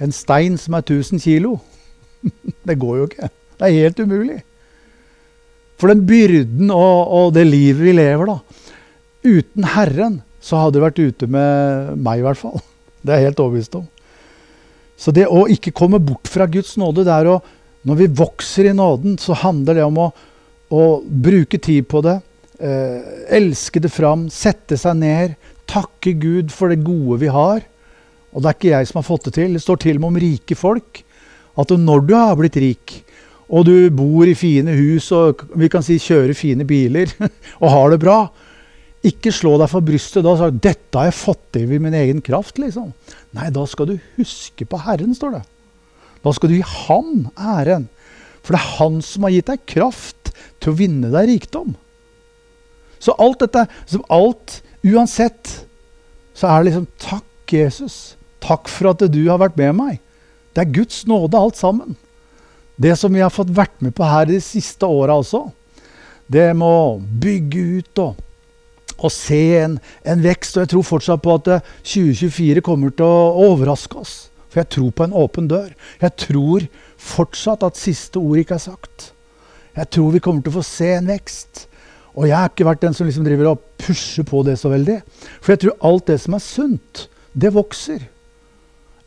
[0.00, 1.56] en stein som er 1000 kilo.
[2.68, 3.30] det går jo ikke.
[3.56, 4.38] Det er helt umulig.
[5.80, 8.64] For den byrden og, og det livet vi lever, da,
[9.26, 12.60] Uten Herren så hadde du vært ute med meg, i hvert fall.
[13.06, 13.84] Det er jeg helt overbevist om.
[14.96, 17.40] Så det å ikke komme bort fra Guds nåde, det er å
[17.86, 20.06] Når vi vokser i nåden, så handler det om å,
[20.74, 22.16] å bruke tid på det.
[22.58, 23.04] Eh,
[23.36, 25.36] elske det fram, sette seg ned,
[25.70, 27.60] takke Gud for det gode vi har.
[28.32, 29.54] Og det er ikke jeg som har fått det til.
[29.54, 31.04] Det står til og med om rike folk.
[31.54, 32.96] At når du har blitt rik,
[33.46, 37.12] og du bor i fine hus og vi kan si kjører fine biler
[37.62, 38.18] og har det bra,
[39.06, 41.94] ikke slå deg for brystet da og si 'Dette har jeg fått til ved min
[41.94, 42.58] egen kraft'.
[42.58, 42.92] liksom.
[43.32, 45.44] Nei, da skal du huske på Herren, står det.
[46.24, 47.88] Da skal du gi Han æren.
[48.42, 51.74] For det er Han som har gitt deg kraft til å vinne deg rikdom.
[52.98, 55.66] Så alt dette, som alt, uansett,
[56.34, 58.16] så er det liksom Takk, Jesus.
[58.40, 60.00] Takk for at du har vært med meg.
[60.54, 61.96] Det er Guds nåde, alt sammen.
[62.76, 65.46] Det som vi har fått vært med på her de siste åra også.
[66.26, 68.22] Det med å bygge ut og,
[68.96, 70.56] og se en, en, vekst.
[70.56, 71.50] Og jeg tror fortsatt på at
[71.84, 74.16] 2024 kommer til å overraske oss.
[74.48, 75.70] For jeg tror på en åpen dør.
[76.00, 79.10] Jeg tror fortsatt at siste ord ikke er sagt.
[79.76, 81.66] Jeg tror vi kommer til å få se en vekst.
[82.16, 85.02] Og jeg har ikke vært den som liksom driver og pusher på det så veldig.
[85.44, 87.06] For jeg tror alt det som er sunt,
[87.36, 88.06] det vokser.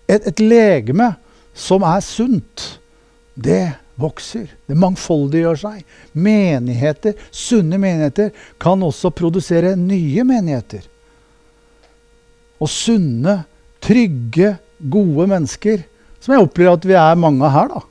[0.10, 1.16] Et, et legeme
[1.58, 2.68] som er sunt,
[3.34, 3.64] det
[4.00, 4.48] vokser.
[4.68, 5.84] Det mangfoldiggjør seg.
[6.14, 8.32] Menigheter, sunne menigheter,
[8.62, 10.86] kan også produsere nye menigheter.
[12.60, 13.42] Og sunne,
[13.84, 15.84] trygge, gode mennesker,
[16.20, 17.86] som jeg opplever at vi er mange av her, da.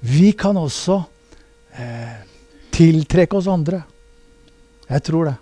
[0.00, 0.96] Vi kan også
[1.76, 2.20] eh,
[2.72, 3.82] tiltrekke oss andre.
[4.90, 5.36] Jeg tror det.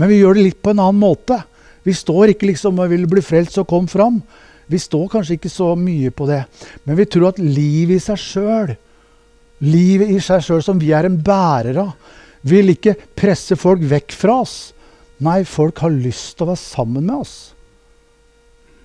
[0.00, 1.36] Men vi gjør det litt på en annen måte.
[1.84, 4.20] Vi står ikke liksom og vil bli frelst og kom fram.
[4.70, 6.44] Vi står kanskje ikke så mye på det.
[6.86, 8.72] Men vi tror at livet i seg sjøl,
[9.64, 11.94] livet i seg sjøl som vi er en bærer av,
[12.46, 14.58] vil ikke presse folk vekk fra oss.
[15.20, 17.34] Nei, folk har lyst til å være sammen med oss.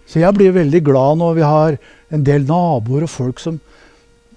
[0.06, 1.78] Så jeg blir veldig glad når vi har
[2.14, 3.58] en del naboer og folk som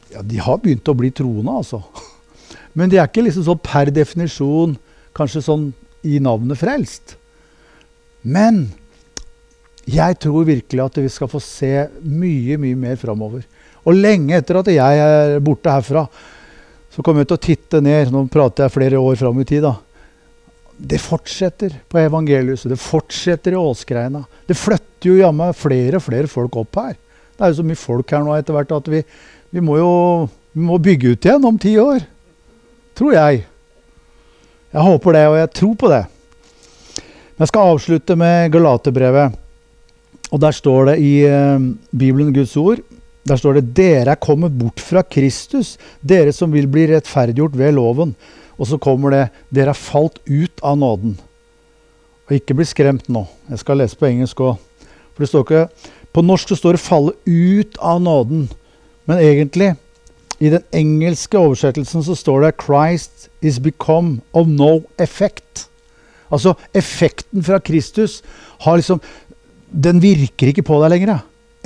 [0.08, 1.82] ja, de har begynt å bli troende, altså.
[2.78, 4.76] Men de er ikke liksom sånn per definisjon
[5.18, 5.70] kanskje sånn
[6.06, 7.16] i navnet frelst.
[8.22, 8.68] Men
[9.88, 11.72] jeg tror virkelig at vi skal få se
[12.04, 13.44] mye, mye mer framover.
[13.88, 16.04] Og lenge etter at jeg er borte herfra,
[16.92, 18.12] så kommer jeg til å titte ned.
[18.12, 19.64] Nå prater jeg flere år fram i tid.
[19.64, 19.76] da.
[20.78, 22.68] Det fortsetter på evangeliet.
[22.68, 24.24] Det fortsetter i Åsgreina.
[24.46, 26.98] Det flytter jo jammen flere og flere folk opp her.
[27.38, 29.00] Det er jo så mye folk her nå etter hvert at vi,
[29.54, 29.90] vi må jo
[30.58, 32.00] vi må bygge ut igjen om ti år.
[32.98, 33.44] Tror jeg.
[34.74, 36.00] Jeg håper det, og jeg tror på det.
[37.38, 39.36] Jeg skal avslutte med Galaterbrevet.
[40.34, 41.62] Og der står det i uh,
[41.94, 42.82] Bibelen Guds ord
[43.28, 47.74] der står det 'Dere er kommet bort fra Kristus, dere som vil bli rettferdiggjort ved
[47.74, 48.14] loven'.
[48.58, 51.18] Og så kommer det 'Dere er falt ut av nåden'.
[52.28, 53.26] Og ikke bli skremt nå.
[53.50, 54.56] Jeg skal lese på engelsk òg.
[55.14, 55.68] For det står ikke
[56.12, 58.48] På norsk så står det 'falle ut av nåden'.
[59.06, 59.76] Men egentlig
[60.40, 65.68] i den engelske oversettelsen så står det 'Christ is become of no effect'.
[66.30, 68.22] Altså effekten fra Kristus
[68.60, 69.00] har liksom
[69.84, 71.18] Den virker ikke på deg lenger.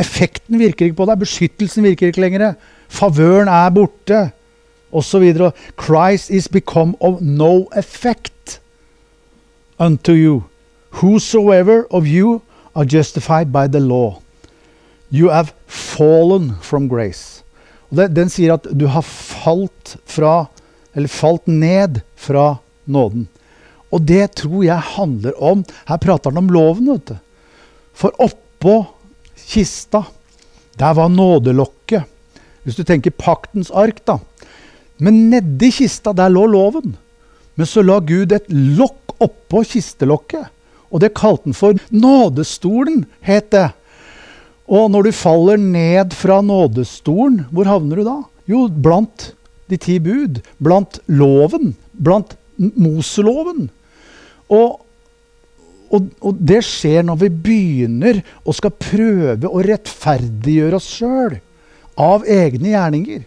[0.03, 1.21] Effekten virker ikke på deg.
[1.23, 2.55] Beskyttelsen virker ikke lenger.
[2.93, 4.23] Favøren er borte.
[4.93, 5.25] Osv.
[5.81, 8.61] Christ is become of no effect
[9.79, 10.43] unto you.
[11.01, 12.43] Whosoever of you
[12.75, 14.21] are justified by the law.
[15.11, 17.43] You have fallen from grace.
[17.93, 20.47] Det, den sier at du har falt fra
[20.93, 23.29] Eller falt ned fra nåden.
[23.93, 27.17] Og det tror jeg handler om Her prater han om loven, vet du.
[27.97, 28.75] For oppå
[29.49, 30.05] kista,
[30.79, 32.09] der var nådelokket.
[32.63, 34.19] Hvis du tenker paktens ark, da.
[35.03, 36.97] Men nedi kista, der lå loven.
[37.59, 40.49] Men så la Gud et lokk oppå kistelokket.
[40.93, 43.71] Og det kalte han for nådestolen, het det.
[44.69, 48.19] Og når du faller ned fra nådestolen, hvor havner du da?
[48.49, 49.33] Jo, blant
[49.71, 50.41] de ti bud.
[50.63, 51.75] Blant loven.
[51.93, 53.69] Blant Moseloven.
[54.53, 54.81] Og,
[55.93, 61.37] og, og, det skjer når vi begynner og skal prøve å rettferdiggjøre oss sjøl
[62.01, 63.23] av egne gjerninger.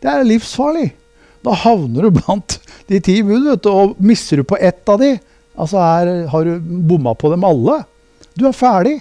[0.00, 0.90] Det er livsfarlig.
[1.44, 2.58] Da havner du blant
[2.90, 5.14] de ti bud, og mister du på ett av de,
[5.58, 7.80] altså er, har du bomma på dem alle.
[8.38, 8.98] Du er ferdig.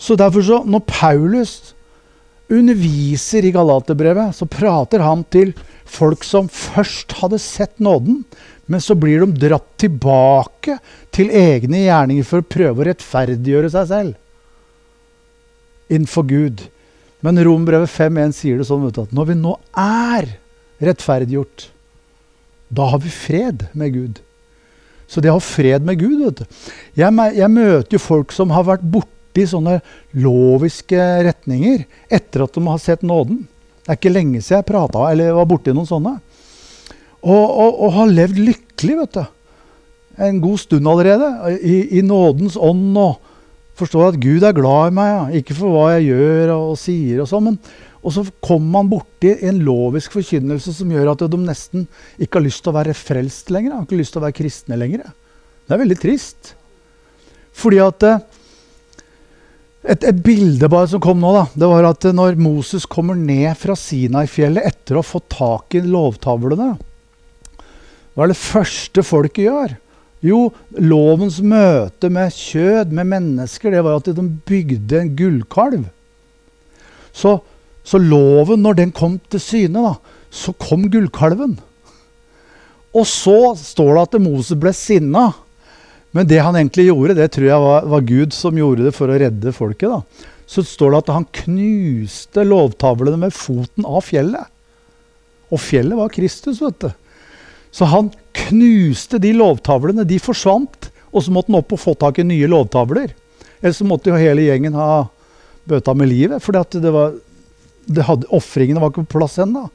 [0.00, 1.74] Så derfor så, når Paulus
[2.52, 5.54] underviser i Galaterbrevet, så prater han til
[5.88, 8.22] folk som først hadde sett nåden,
[8.66, 10.78] men så blir de dratt tilbake
[11.14, 14.20] til egne gjerninger for å prøve å rettferdiggjøre seg selv
[15.92, 16.64] innenfor Gud.
[17.24, 20.30] Men Rombrevet 5.1 sier det sånn at når vi nå er
[20.84, 21.68] rettferdiggjort,
[22.74, 24.20] da har vi fred med Gud.
[25.06, 26.60] Så det å ha fred med Gud vet du.
[26.98, 29.78] Jeg, jeg møter jo folk som har vært borti sånne
[30.16, 33.44] loviske retninger etter at de har sett nåden.
[33.84, 36.16] Det er ikke lenge siden jeg prata eller var borti noen sånne.
[37.24, 39.24] Og, og, og, har levd lykkelig, vet du.
[40.24, 41.30] En god stund allerede.
[41.56, 42.92] I, i nådens ånd.
[43.00, 43.16] og
[43.78, 45.10] Forstår at Gud er glad i meg.
[45.10, 45.24] Ja.
[45.40, 47.56] Ikke for hva jeg gjør og, og sier og sånn.
[48.04, 51.86] Og så kommer man borti en lovisk forkynnelse som gjør at de nesten
[52.20, 53.78] ikke har lyst til å være frelst lenger.
[53.78, 55.08] Har ikke lyst til å være kristne lenger.
[55.64, 56.52] Det er veldig trist.
[57.56, 58.24] Fordi at eh,
[59.94, 63.54] et, et, bilde bare som kom nå, da, det var at når Moses kommer ned
[63.56, 66.74] fra Sinai-fjellet etter å ha fått tak i lovtavlene
[68.14, 69.74] Hva er det første folket gjør?
[70.24, 70.38] Jo,
[70.80, 75.84] lovens møte med kjød, med mennesker, det var at de bygde en gullkalv.
[77.14, 77.36] Så,
[77.84, 81.58] så loven, når den kom til syne, da, så kom gullkalven.
[82.94, 85.28] Og så står det at Moses ble sinna.
[86.14, 89.10] Men det han egentlig gjorde, det tror jeg var, var, Gud som gjorde det for
[89.10, 89.90] å redde folket.
[89.90, 90.30] da.
[90.46, 94.50] Så står det at han knuste lovtavlene med foten av fjellet.
[95.50, 96.92] Og fjellet var Kristus, vet du.
[97.74, 98.12] Så han
[98.46, 100.06] knuste de lovtavlene.
[100.06, 100.90] De forsvant.
[101.10, 103.10] Og så måtte han opp og få tak i nye lovtavler.
[103.60, 105.06] Ellers så måtte jo hele gjengen ha
[105.68, 106.42] bøta med livet.
[106.42, 106.54] For
[108.34, 109.66] ofringene var ikke på plass ennå.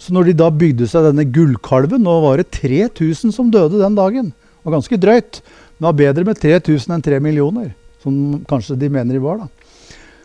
[0.00, 3.96] Så når de da bygde seg denne gullkalven Nå var det 3000 som døde den
[3.96, 4.32] dagen.
[4.34, 5.40] Det var ganske drøyt.
[5.44, 7.70] Men det var bedre med 3000 enn 3 millioner.
[8.04, 9.44] Som kanskje de mener de var.
[9.44, 9.48] da.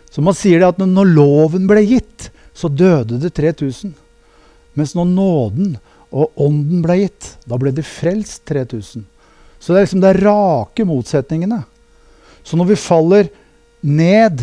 [0.09, 3.93] Så man sier det at når loven ble gitt, så døde det 3000.
[4.75, 5.77] Mens når nåden
[6.09, 9.05] og ånden ble gitt, da ble det frelst 3000.
[9.59, 11.61] Så det er liksom de rake motsetningene.
[12.43, 13.29] Så når vi faller
[13.85, 14.41] ned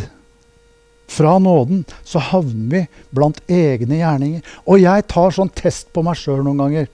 [1.10, 2.82] fra nåden, så havner vi
[3.14, 4.42] blant egne gjerninger.
[4.66, 6.90] Og jeg tar sånn test på meg sjøl noen ganger.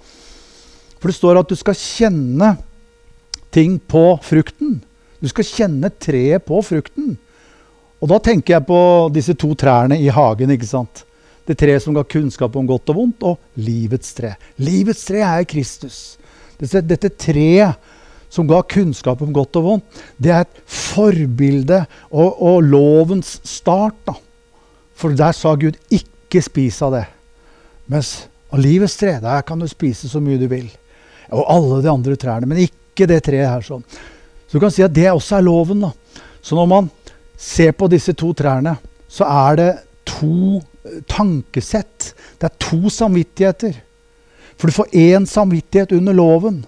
[1.01, 2.55] For det står at du skal kjenne
[3.53, 4.79] ting på frukten.
[5.21, 7.17] Du skal kjenne treet på frukten.
[8.03, 8.83] Og da tenker jeg på
[9.15, 10.51] disse to trærne i hagen.
[10.51, 11.05] ikke sant?
[11.47, 14.35] Det treet som ga kunnskap om godt og vondt, og livets tre.
[14.63, 16.17] Livets tre er Kristus.
[16.61, 17.91] Dette, dette treet
[18.33, 23.99] som ga kunnskap om godt og vondt, det er et forbilde og, og lovens start.
[24.07, 24.15] da.
[24.97, 27.11] For der sa Gud 'ikke spis av det'.
[27.87, 30.71] Mens av livets tre, der kan du spise så mye du vil.
[31.33, 33.61] Og alle de andre trærne, men ikke det treet her.
[33.61, 33.85] sånn.
[34.49, 35.81] Så du kan si at det også er loven.
[35.81, 35.93] da.
[36.43, 36.91] Så når man
[37.37, 38.77] ser på disse to trærne,
[39.09, 40.63] så er det to
[41.11, 42.12] tankesett.
[42.38, 43.77] Det er to samvittigheter.
[44.57, 46.62] For du får én samvittighet under loven.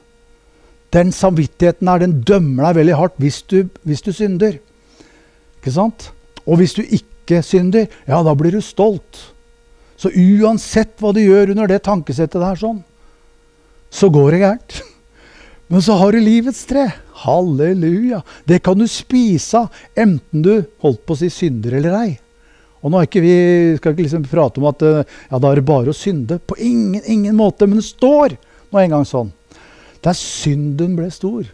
[0.94, 4.58] Den samvittigheten er, den dømmer deg veldig hardt hvis du, hvis du synder.
[5.58, 6.10] Ikke sant?
[6.44, 9.20] Og hvis du ikke synder, ja, da blir du stolt.
[9.98, 12.82] Så uansett hva du gjør under det tankesettet der, sånn,
[13.94, 14.76] så går det gærent.
[15.70, 16.88] Men så har du livets tre.
[17.24, 18.20] Halleluja.
[18.46, 20.52] Det kan du spise av, enten du
[20.84, 22.10] holdt på å si synder eller ei.
[22.84, 23.34] Og nå ikke vi,
[23.78, 26.36] skal ikke liksom prate om at ja, da er det bare å synde.
[26.44, 27.64] På ingen, ingen måte.
[27.64, 28.36] Men det står
[28.68, 29.30] nå en gang sånn.
[30.04, 31.46] Der synden ble stor,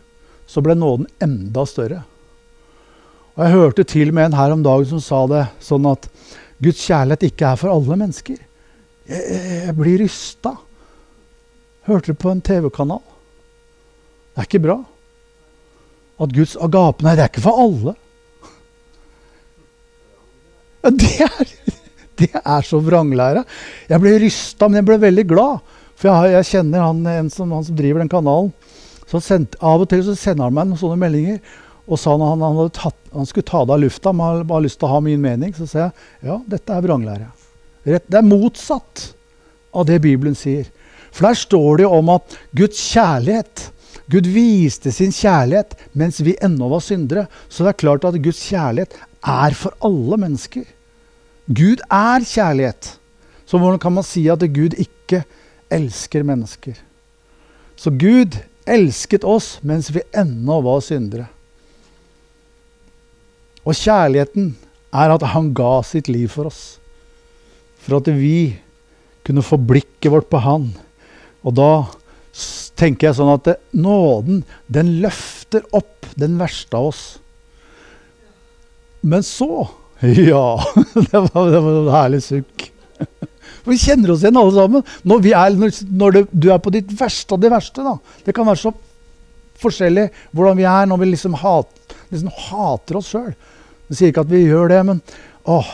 [0.51, 2.03] så ble nåden enda større.
[3.37, 6.11] Og Jeg hørte til med en her om dagen som sa det sånn at
[6.61, 8.41] Guds kjærlighet ikke er for alle mennesker.
[9.07, 10.57] Jeg, jeg, jeg blir rysta.
[11.87, 13.05] Hørte det på en TV-kanal.
[14.35, 14.77] Det er ikke bra.
[16.21, 17.95] At Guds agape Nei, det er ikke for alle.
[20.81, 21.53] Ja, det er,
[22.21, 23.45] det er så vranglære.
[23.91, 25.77] Jeg ble rysta, men jeg ble veldig glad.
[26.01, 28.53] For jeg, jeg kjenner han, som, han, som, driver den kanalen.
[29.11, 31.41] Så sendt, Av og til så sender han meg noen sånne meldinger.
[31.91, 34.79] Og sa han, han, tatt, han skulle ta det av lufta, men han har lyst
[34.81, 37.27] til å ha min mening, så sa jeg ja, dette er vranglære.
[37.83, 39.09] Det er motsatt
[39.75, 40.69] av det Bibelen sier.
[41.11, 43.71] For der står det jo om at Guds kjærlighet
[44.11, 47.27] Gud viste sin kjærlighet mens vi ennå var syndere.
[47.49, 50.65] Så det er klart at Guds kjærlighet er for alle mennesker.
[51.51, 52.97] Gud er kjærlighet.
[53.47, 55.25] Så hvordan kan man si at Gud ikke
[55.71, 56.77] elsker mennesker.
[57.77, 58.37] Så Gud
[58.69, 61.29] elsket oss mens vi ennå var syndere.
[63.67, 64.55] Og kjærligheten
[64.91, 66.79] er at han ga sitt liv for oss.
[67.81, 68.57] For at vi
[69.27, 70.71] kunne få blikket vårt på han.
[71.45, 71.73] Og da
[72.79, 77.03] tenker jeg sånn at nåden, den løfter opp den verste av oss.
[79.01, 79.69] Men så
[80.01, 80.65] Ja,
[81.11, 82.67] det var, det var en herlig sukk.
[83.65, 84.85] Vi kjenner oss igjen alle sammen.
[85.05, 85.57] Når, er,
[85.91, 87.85] når det, du er på ditt verste av det verste.
[87.85, 87.99] Da.
[88.25, 88.73] Det kan være så
[89.61, 93.35] forskjellig hvordan vi er når vi liksom, hat, liksom hater oss sjøl.
[93.91, 95.03] Jeg sier ikke at vi gjør det, men
[95.51, 95.69] åh,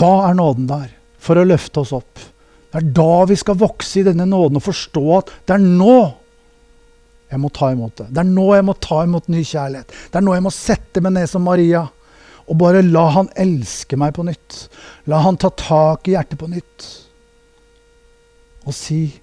[0.00, 0.88] da er nåden der
[1.22, 2.24] for å løfte oss opp.
[2.68, 5.98] Det er da vi skal vokse i denne nåden og forstå at det er nå
[7.28, 8.08] jeg må ta imot det.
[8.14, 9.92] Det er nå jeg må ta imot ny kjærlighet.
[10.12, 11.84] Det er nå jeg må sette meg ned som Maria.
[12.48, 14.62] Og bare la han elske meg på nytt.
[15.10, 16.86] La han ta tak i hjertet på nytt.
[18.64, 19.20] Og si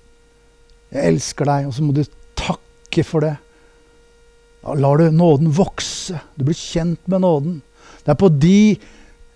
[0.91, 2.05] 'Jeg elsker deg', og så må du
[2.37, 3.35] takke for det.
[4.63, 6.19] Da lar du nåden vokse.
[6.37, 7.61] Du blir kjent med nåden.
[8.05, 8.77] Det er på de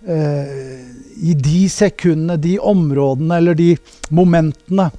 [0.07, 0.79] eh,
[1.19, 3.77] I de sekundene, de områdene eller de
[4.09, 4.91] momentene,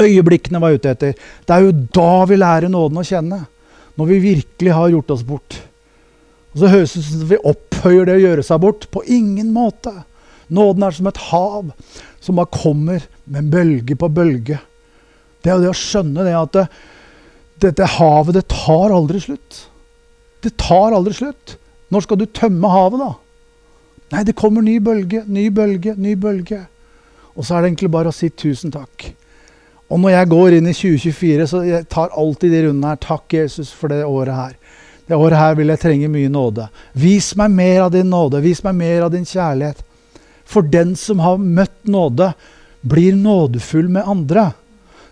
[0.00, 1.14] øyeblikkene var ute etter,
[1.46, 3.40] det er jo da vi lærer nåden å kjenne.
[3.98, 5.56] Når vi virkelig har gjort oss bort.
[6.52, 8.86] Og så høres det ut som vi opphøyer det å gjøre seg bort.
[8.94, 9.90] På ingen måte.
[10.54, 11.72] Nåden er som et hav
[12.22, 14.60] som bare kommer med bølge på bølge.
[15.42, 16.68] Det er jo det å skjønne det at det,
[17.58, 19.64] Dette havet, det tar aldri slutt.
[20.46, 21.56] Det tar aldri slutt.
[21.90, 23.08] Når skal du tømme havet, da?
[24.14, 26.60] Nei, det kommer ny bølge, ny bølge, ny bølge.
[27.34, 29.08] Og så er det egentlig bare å si tusen takk.
[29.88, 33.00] Og når jeg går inn i 2024, så jeg tar alltid de rundene her.
[33.00, 34.56] Takk, Jesus, for det året her.
[35.08, 36.66] Det året her vil jeg trenge mye nåde.
[36.92, 38.42] Vis meg mer av din nåde.
[38.44, 39.80] Vis meg mer av din kjærlighet.
[40.48, 42.34] For den som har møtt nåde,
[42.84, 44.50] blir nådefull med andre.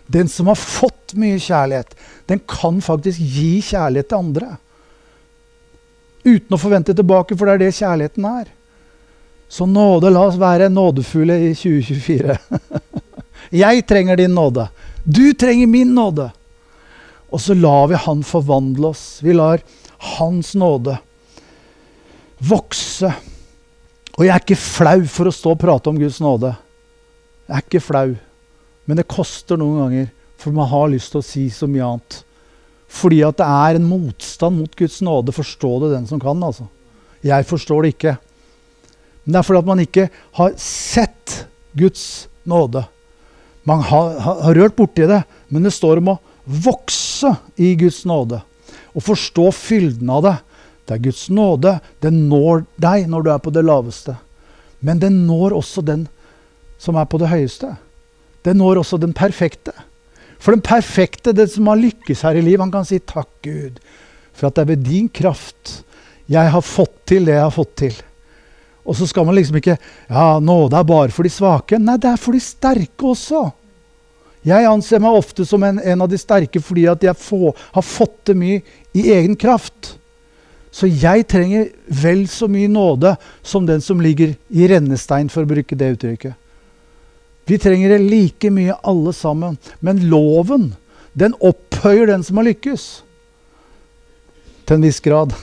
[0.07, 1.97] Den som har fått mye kjærlighet,
[2.29, 4.53] den kan faktisk gi kjærlighet til andre.
[6.27, 8.53] Uten å forvente tilbake, for det er det kjærligheten er.
[9.49, 12.37] Så nåde, la oss være nådefulle i 2024.
[13.53, 14.67] Jeg trenger din nåde.
[15.03, 16.29] Du trenger min nåde.
[17.31, 19.19] Og så lar vi Han forvandle oss.
[19.23, 19.63] Vi lar
[20.17, 20.97] Hans nåde
[22.37, 23.09] vokse.
[24.17, 26.53] Og jeg er ikke flau for å stå og prate om Guds nåde.
[27.47, 28.15] Jeg er ikke flau.
[28.87, 30.07] Men det koster noen ganger,
[30.39, 32.21] for man har lyst til å si så mye annet.
[32.87, 35.35] Fordi at det er en motstand mot Guds nåde.
[35.35, 36.43] Forstå det, den som kan.
[36.43, 36.67] altså.
[37.25, 38.17] Jeg forstår det ikke.
[39.25, 40.07] Men det er fordi at man ikke
[40.39, 42.85] har sett Guds nåde.
[43.67, 48.39] Man har, har, rørt borti det, men det står om å vokse i Guds nåde.
[48.95, 50.35] Og forstå fylden av det.
[50.87, 51.73] Det er Guds nåde.
[52.03, 54.15] Den når deg når du er på det laveste.
[54.79, 56.07] Men den når også den
[56.79, 57.73] som er på det høyeste.
[58.47, 59.73] Den når også den perfekte.
[60.39, 63.81] For den perfekte, den som har lykkes her i livet, han kan si takk, Gud,
[64.31, 65.81] for at det er ved din kraft
[66.31, 67.99] jeg har fått til det jeg har fått til.
[68.87, 69.77] Og så skal man liksom ikke
[70.07, 71.79] Ja, nåde er bare for de svake.
[71.79, 73.49] Nei, det er for de sterke også.
[74.47, 77.83] Jeg anser meg ofte som en, en av de sterke fordi at jeg få, har
[77.83, 78.61] fått det mye
[78.95, 79.97] i egen kraft.
[80.71, 85.49] Så jeg trenger vel så mye nåde som den som ligger i rennestein, for å
[85.49, 86.35] bruke det uttrykket.
[87.47, 89.55] Vi trenger det like mye alle sammen.
[89.79, 90.73] Men loven,
[91.17, 92.85] den opphøyer den som har lykkes.
[94.67, 95.33] Til en viss grad.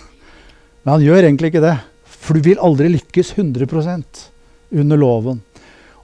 [0.85, 1.79] Men han gjør egentlig ikke det.
[2.25, 4.23] For du vil aldri lykkes 100%
[4.81, 5.43] under loven.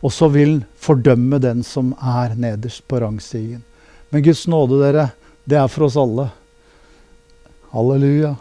[0.01, 3.63] Og så vil fordømme den som er nederst på rangstigen.
[4.11, 5.11] Men Guds nåde, dere,
[5.49, 6.29] det er for oss alle.
[7.73, 8.35] Halleluja.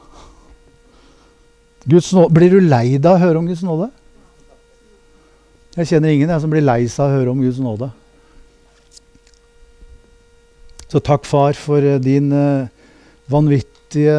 [1.89, 2.29] Nåde.
[2.35, 3.89] Blir du lei deg av å høre om Guds nåde?
[5.77, 7.91] Jeg kjenner ingen jeg, som blir lei seg av å høre om Guds nåde.
[10.89, 12.65] Så takk, far, for eh, din uh,
[13.29, 14.17] vanvittige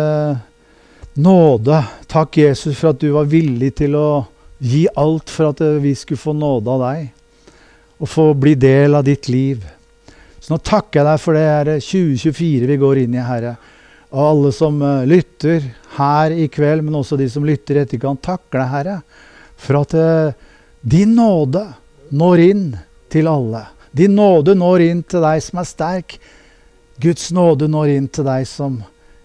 [1.14, 1.84] nåde.
[2.06, 4.24] Takk, Jesus, for at du var villig til å
[4.60, 7.10] gi alt for at vi skulle få nåde av deg.
[8.00, 9.64] Og få bli del av ditt liv.
[10.40, 13.56] Så nå takker jeg deg for det her 2024 vi går inn i, Herre.
[14.10, 15.66] Og alle som uh, lytter
[15.98, 18.22] her i kveld, men også de som lytter i etterkant.
[18.24, 18.96] Takker deg, Herre,
[19.60, 20.32] for at uh,
[20.80, 21.66] din nåde
[22.16, 22.64] når inn
[23.12, 23.66] til alle.
[23.92, 26.16] Din nåde når inn til deg som er sterk.
[27.00, 28.80] Guds nåde når inn til deg som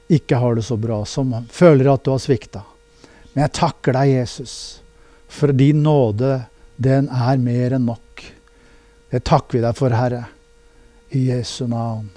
[0.08, 2.62] ikke har det så bra, som føler at du har svikta.
[3.34, 4.56] Men jeg takker deg, Jesus,
[5.28, 6.46] for din nåde,
[6.76, 8.26] den er mer enn nok.
[9.12, 10.26] Det takker vi deg for, Herre,
[11.16, 12.10] i Jesu navn.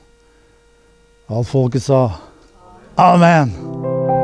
[1.28, 2.02] Alt folket sa
[2.96, 4.17] amen.